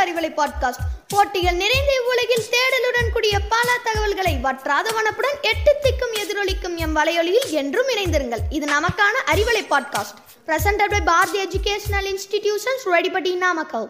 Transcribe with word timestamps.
Arivalai 0.00 0.30
podcast 0.30 0.84
போட்டிகள் 1.08 1.54
நிறைந்த 1.54 1.92
இவ்வுலகில் 1.92 2.44
தேடலுடன் 2.50 3.12
கூடிய 3.12 3.38
பல 3.48 3.68
தகவல்களை 3.84 4.38
வற்றாத 4.42 4.90
வனப்புடன் 4.90 5.40
எட்டு 5.42 5.76
திக்கும் 5.82 6.14
எதிரொலிக்கும் 6.14 6.76
எம் 6.76 6.96
வலையொலியில் 6.96 7.50
என்றும் 7.50 7.88
இணைந்திருங்கள். 7.88 8.42
இது 8.50 8.66
நமக்கான 8.66 9.16
Arivalai 9.26 9.64
podcast 9.70 10.18
presented 10.46 10.90
by 10.90 11.00
Bharathi 11.00 11.44
educational 11.44 12.08
institutions 12.12 12.86
Redipatti 12.86 13.34
Namakkal 13.36 13.88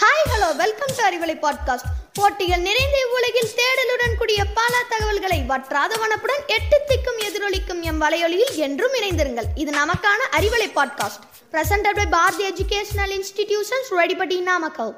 hi 0.00 0.28
hello 0.32 0.56
welcome 0.56 0.92
to 0.96 1.02
Arivalai 1.04 1.36
podcast 1.36 1.90
போட்டிகள் 2.12 2.60
நிறைந்த 2.60 2.96
இவ்வுலகில் 2.98 3.54
தேடல் 3.54 3.91
வற்றாத 5.52 5.94
வனப்புடன் 6.02 6.44
எட்டு 6.46 6.76
திக்கும் 6.88 7.18
எதிரொலிக்கும் 7.28 7.80
எம் 7.80 8.00
வலையொலியில் 8.00 8.54
என்றும் 8.54 8.94
இணைந்திருங்கள். 9.00 9.48
இது 9.54 9.70
நமக்கான 9.72 10.20
Arivalai 10.36 10.68
podcast 10.76 11.24
presented 11.52 11.96
by 11.96 12.06
Bharathi 12.06 12.44
educational 12.52 13.12
institutions 13.18 13.90
Redipatti 13.90 14.42
Namakkal 14.42 14.92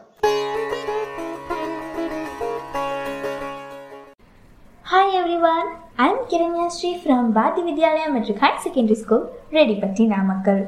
hi 4.92 5.14
everyone, 5.20 5.68
I'm 5.96 6.18
Kiranya 6.30 6.66
Sri 6.66 6.90
from 6.96 7.32
Bharathi 7.34 7.62
Vidyalaya 7.62 8.08
மற்றும் 8.08 8.36
higher 8.36 8.62
secondary 8.64 8.98
school 9.02 9.24
Redipatti 9.50 10.06
Namakkal 10.06 10.62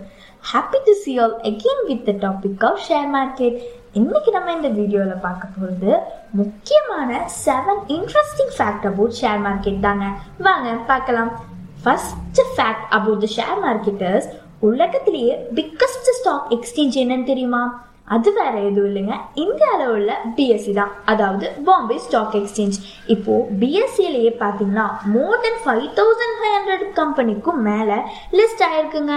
happy 0.50 0.78
to 0.86 0.92
see 1.02 1.12
all 1.23 1.32
again 1.48 1.80
with 1.86 2.02
the 2.09 2.12
topic 2.24 2.64
of 2.68 2.82
share 2.88 3.09
market 3.14 3.56
இன்னைக்கு 3.98 4.30
நம்ம 4.34 4.52
இந்த 4.56 4.69
வீடியோவில் 4.77 5.22
பார்க்க 5.24 5.55
போகிறது 5.55 5.92
முக்கியமான 6.41 7.19
seven 7.45 7.80
interesting 7.95 8.52
fact 8.56 8.86
about 8.91 9.16
share 9.20 9.41
market 9.46 9.80
தாங்க. 9.86 10.06
வாங்க 10.46 10.75
பார்க்கலாம். 10.91 11.30
First 11.83 12.42
fact 12.55 12.86
about 12.98 13.25
the 13.25 13.30
share 13.36 13.58
marketers 13.66 14.28
உலகத்திலேயே 14.70 15.34
பிக்கஸ்ட் 15.58 16.12
ஸ்டாக் 16.20 16.47
எக்ஸ்சேஞ்ச் 16.58 17.00
என்னன்னு 17.03 17.28
தெரியுமா? 17.33 17.64
அது 18.14 18.31
வேற 18.41 18.55
எதுவும் 18.69 18.88
இல்லைங்க. 18.91 19.14
இந்தியாவில் 19.44 19.92
உள்ள 19.97 20.12
பிஎஸ்சி 20.38 20.72
தான். 20.81 20.94
அதாவது 21.12 21.47
பாம்பே 21.69 21.98
ஸ்டாக் 22.06 22.36
எக்ஸ்சேஞ்ச் 22.42 22.81
இப்போ 23.14 23.34
பிஎஸ்சிலேயே 23.62 24.34
பார்த்தீங்கன்னா 24.44 24.88
more 25.14 25.44
than 25.47 25.62
five 25.66 25.86
thousand 26.00 26.36
five 26.41 26.56
hundred 26.58 26.88
கம்பெனிக்கும் 27.03 27.62
மேலே 27.70 28.00
லிஸ்ட் 28.41 28.66
ஆயிருக்குங்க. 28.70 29.14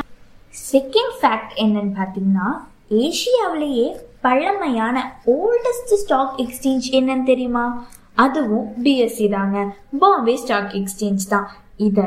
செகண்ட் 0.72 1.14
ஃபேக்ட் 1.22 1.54
என்னன்னு 1.56 1.94
பார்த்தீங்கன்னா 2.00 2.48
ஏஷியாவிலேயே 2.90 3.96
பழமையான 4.22 5.22
ஓல்டஸ்ட் 5.26 5.94
ஸ்டாக் 5.94 6.38
எக்ஸ்சேஞ்ச் 6.38 6.88
என்னன்னு 6.92 7.24
தெரியுமா? 7.24 7.88
அதுவும் 8.14 8.74
பிஎஸ்சி 8.84 9.30
தாங்க. 9.30 9.76
பாம்பே 10.00 10.36
ஸ்டாக் 10.36 10.72
எக்ஸ்சேஞ்ச் 10.72 11.28
தான். 11.30 11.50
இதை 11.78 12.04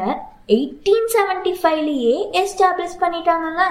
எயிட்டீன் 0.46 1.08
செவன்டி 1.14 1.54
ஃபைவ்லேயே 1.62 2.14
எஸ்டாப்ளிஷ் 2.40 3.00
பண்ணிட்டாங்கல்ல. 3.00 3.62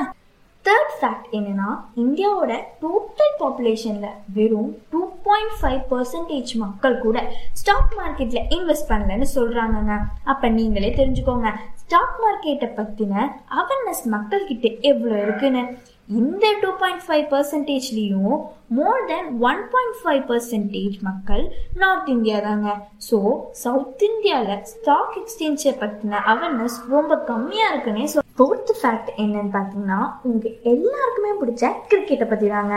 தேர்ட் 0.66 0.94
ஃபேக்ட் 1.00 1.28
என்னன்னா 1.32 1.70
இந்தியாவோட 1.98 2.64
டோட்டல் 2.82 3.36
பாப்புலேஷன்ல 3.40 4.08
வெறும் 4.34 4.78
டூ 4.90 5.01
பாயிண்ட் 5.32 5.58
ஃபைவ் 5.60 5.82
பர்சன்டேஜ் 5.92 6.54
மக்கள் 6.64 6.98
கூட 7.06 7.18
ஸ்டாக் 7.62 7.94
மார்க்கெட்ல 8.00 8.42
இன்வெஸ்ட் 8.58 8.90
பண்ணலன்னு 8.92 9.30
சொல்கிறாங்கங்க 9.38 9.96
அப்ப 10.34 10.50
நீங்களே 10.58 10.92
தெரிஞ்சுக்கோங்க 11.00 11.50
ஸ்டாக் 11.84 12.20
மார்க்கெட்டை 12.24 12.70
பத்தின 12.76 13.14
அவேர்னஸ் 13.62 14.06
மக்கள் 14.14 14.50
கிட்ட 14.50 14.68
எவ்வளவு 14.90 15.24
இருக்குன்னு? 15.24 15.64
இந்த 16.10 16.46
two 16.62 16.70
point 16.80 17.04
five 17.06 17.26
பர்சன்டேஜ்லேயும் 17.32 18.38
more 18.78 19.04
than 19.12 19.28
one 19.50 19.62
point 19.74 20.00
five 20.00 20.24
percentage 20.30 20.96
மக்கள் 21.08 21.44
நார்த் 21.82 22.10
இந்தியா 22.16 22.38
தாங்க. 22.48 22.70
ஸோ 23.08 23.18
சவுத் 23.64 24.04
இந்தியாவில் 24.10 24.64
ஸ்டாக் 24.72 25.16
எக்ஸ்சேஞ்சை 25.22 25.74
பற்றின 25.84 26.22
அவேர்னஸ் 26.34 26.78
ரொம்ப 26.96 27.16
கம்மியாக 27.30 27.72
இருக்குன்னே 27.74 28.08
ஸோ 28.16 28.22
ஃபோர்த் 28.36 28.74
ஃபேக்ட் 28.82 29.14
என்னன்னு 29.24 29.54
பார்த்தீங்கன்னா 29.58 30.02
உங்கள் 30.30 30.58
எல்லாருக்குமே 30.74 31.34
பிடிச்ச 31.42 31.64
கிரிக்கெட்டை 31.92 32.28
பற்றி 32.34 32.50
தாங்க 32.56 32.76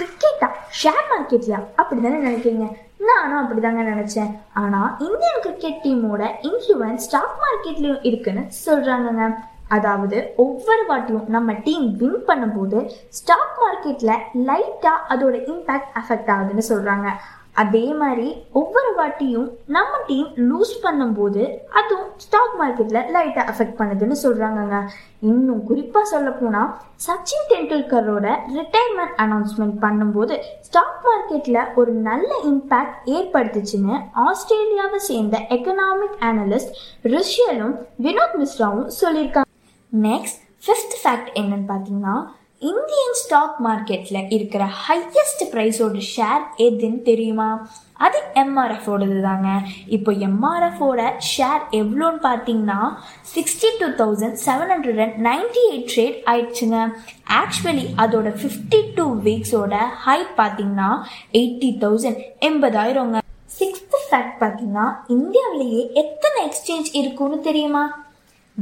கிரிக்கெட்டா 0.00 0.48
ஷேர் 0.80 1.06
மார்க்கெட்லையா 1.08 1.58
அப்படி 1.80 2.00
தானே 2.04 2.18
நினைக்கிறீங்க? 2.26 2.66
நானும் 3.08 3.40
அப்படிதாங்க 3.40 3.82
நினைச்சேன். 3.90 4.30
ஆனா 4.62 4.80
இந்தியன் 5.06 5.42
கிரிக்கெட் 5.44 5.80
டீமோட 5.84 6.22
இன்ஃபுளுன்ஸ் 6.48 7.04
ஸ்டாக் 7.06 7.34
மார்க்கெட்லயும் 7.42 8.04
இருக்குன்னு 8.10 8.42
சொல்றாங்கங்க. 8.66 9.26
அதாவது 9.76 10.18
ஒவ்வொரு 10.44 10.84
வாட்டியும் 10.90 11.28
நம்ம 11.34 11.52
டீம் 11.66 11.84
வின் 12.00 12.22
பண்ணும்போது 12.28 12.78
ஸ்டாக் 13.18 13.58
மார்க்கெட்ல 13.62 14.14
லைட்டா 14.48 14.94
அதோட 15.12 15.36
இம்பாக்ட் 15.52 15.92
அஃபெக்ட் 16.00 16.32
ஆகுதுன்னு 16.36 16.64
சொல்றாங்க. 16.72 17.08
அதே 17.60 17.84
மாதிரி 18.00 18.26
ஒவ்வொரு 18.60 18.90
வாட்டியும் 18.98 19.46
நம்ம 19.68 19.92
டீம் 20.06 20.28
லூஸ் 20.48 20.74
பண்ணும்போது 20.84 21.42
அதுவும் 21.78 22.10
ஸ்டாக் 22.16 22.54
மார்க்கெட்டில் 22.60 23.08
லைட்டாக 23.14 23.44
அஃபெக்ட் 23.52 23.78
பண்ணுதுன்னு 23.80 24.16
சொல்கிறாங்கங்க 24.22 24.78
இன்னும் 25.22 25.62
குறிப்பாக 25.64 26.10
சொல்லப்போனால் 26.12 26.70
சச்சின் 27.06 27.48
டெண்டுல்கரோட 27.50 28.26
ரிட்டையர்மெண்ட் 28.56 29.16
அனௌன்ஸ்மெண்ட் 29.24 29.76
பண்ணும்போது 29.82 30.36
ஸ்டாக் 30.68 31.00
மார்க்கெட்டில் 31.06 31.60
ஒரு 31.74 31.94
நல்ல 32.08 32.30
இம்பேக்ட் 32.50 32.98
ஏற்படுத்துச்சுன்னு 33.16 33.96
ஆஸ்திரேலியாவை 34.26 35.00
சேர்ந்த 35.08 35.38
எக்கனாமிக் 35.56 36.18
அனலிஸ்ட் 36.30 36.74
ரிஷியலும் 37.14 37.74
வினோத் 38.06 38.38
மிஸ்ராவும் 38.40 38.90
சொல்லியிருக்காங்க. 39.00 39.50
நெக்ஸ்ட் 39.92 40.40
ஃபிஃப்த் 40.64 40.96
ஃபேக்ட் 41.02 41.30
என்னன்னு 41.34 41.68
பார்த்தீங்கன்னா 41.70 42.16
இந்தியன் 42.68 43.14
ஸ்டாக் 43.20 43.58
மார்க்கெட்டில் 43.66 44.26
இருக்கிற 44.36 44.62
ஹையஸ்ட் 44.86 45.42
ப்ரைஸோட 45.52 46.00
ஷேர் 46.14 46.42
எதுன்னு 46.64 46.98
தெரியுமா? 47.06 47.46
அது 48.06 48.18
எம்ஆர்எஃபோடது 48.42 49.16
தாங்க 49.26 49.48
இப்போ 49.96 50.10
எம்ஆர்எஃபோட 50.26 51.00
ஷேர் 51.30 51.62
எவ்வளோன்னு 51.78 52.20
பார்த்தீங்கன்னா 52.26 52.80
sixty 53.32 53.70
two 53.80 53.88
thousand 54.02 54.36
seven 54.44 54.72
hundred 54.74 55.00
and 55.04 55.16
ninety 55.28 55.62
eight 55.70 55.88
trade 55.94 56.18
ஆயிடுச்சுங்க. 56.32 56.78
ஆக்சுவலி 57.40 57.86
அதோட 58.04 58.34
ஃபிஃப்டி 58.42 58.82
டூ 58.98 59.06
வீக்ஸோட 59.28 59.74
ஹை 60.04 60.18
பார்த்தீங்கன்னா 60.42 60.90
எயிட்டி 61.40 61.72
தௌசண்ட் 61.86 62.20
எண்பதாயிரங்க. 62.50 63.16
சிக்ஸ்த் 63.58 63.98
ஃபேக்ட் 64.10 64.38
பார்த்தீங்கன்னா 64.44 64.86
இந்தியாவிலேயே 65.16 65.82
எத்தனை 66.04 66.38
எக்ஸ்சேஞ்ச் 66.48 66.90
இருக்குன்னு 67.02 67.40
தெரியுமா? 67.50 67.84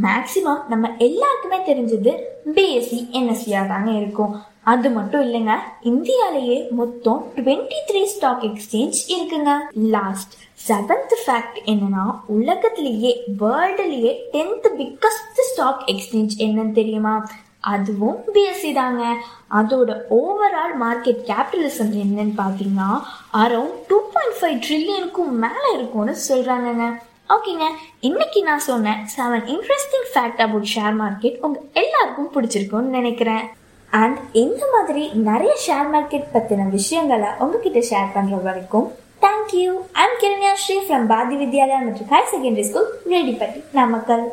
மேக்சிமம் 0.03 0.67
நம்ம 0.69 0.91
எல்லாருக்குமே 0.99 1.59
தெரிஞ்சது 1.71 2.13
பிஎஸ்சி 2.55 2.99
என்எஸ்சியாக 3.13 3.69
தாங்க 3.69 3.91
இருக்கும். 3.91 4.35
அது 4.63 4.91
மட்டும் 4.91 5.23
இல்லைங்க 5.23 5.53
இந்தியாலேயே 5.85 6.71
மொத்தம் 6.71 7.33
டுவெண்ட்டி 7.37 7.79
த்ரீ 7.91 8.03
ஸ்டாக் 8.05 8.43
எக்ஸ்சேஞ்ச் 8.43 8.99
இருக்குங்க. 9.09 9.53
லாஸ்ட் 9.73 10.33
செவன்த் 10.69 11.15
ஃபேக்ட் 11.27 11.59
என்னன்னா 11.65 12.05
உலகத்திலேயே 12.27 13.23
வேர்ல்டுலேயே 13.41 14.13
டென்த் 14.33 14.69
பிக்கஸ்ட் 14.79 15.41
ஸ்டாக் 15.53 15.83
எக்ஸ்சேஞ்ச் 15.87 16.35
என்னன்னு 16.39 16.73
தெரியுமா? 16.73 17.29
அதுவும் 17.61 18.19
பிஎஸ்சி 18.35 18.73
தாங்க. 18.75 19.17
அதோட 19.51 19.91
ஓவரால் 20.11 20.75
மார்க்கெட் 20.81 21.25
கேபிட்டலிசம் 21.31 21.93
என்னன்னு 22.03 22.35
பார்த்தீங்கன்னா 22.37 22.91
அரௌண்ட் 23.33 23.79
டூ 23.89 23.99
பாயிண்ட் 24.15 24.39
ஃபைவ் 24.41 24.59
ட்ரில்லியனுக்கும் 24.67 25.33
மேலே 25.45 25.71
இருக்கும்னு 25.75 26.15
சொல்கிறாங்கங்க 26.29 26.87
ஓகேங்க. 27.35 27.67
இன்னைக்கு 28.09 28.41
நான் 28.47 28.63
சொன்னேன் 28.69 29.01
seven 29.15 29.43
interesting 29.55 30.07
fact 30.13 30.41
about 30.45 30.71
share 30.75 30.95
market 31.01 31.37
உங்க 31.47 31.59
எல்லாருக்கும் 31.81 32.31
பிடிச்சிருக்கும்னு 32.35 32.95
நினைக்கிறேன். 32.99 33.45
அண்ட் 33.93 34.19
இந்த 34.45 34.63
மாதிரி 34.75 35.03
நிறைய 35.29 35.53
ஷேர் 35.67 35.91
மார்க்கெட் 35.95 36.27
பத்தின 36.37 36.69
விஷயங்களை 36.79 37.31
உங்ககிட்ட 37.45 37.83
ஷேர் 37.91 38.15
பண்ற 38.17 38.41
வரைக்கும் 38.49 38.89
thank you 39.27 39.69
I'm 40.05 40.19
Kiranya 40.25 40.53
Sri 40.65 40.79
from 40.87 41.09
Bharathi 41.13 41.37
Vidyalaya 41.45 41.81
மற்றும் 41.87 42.11
higher 42.13 42.31
secondary 42.35 42.67
school 42.71 42.91
Redipatti 43.15 43.61
Namakkal. 43.79 44.25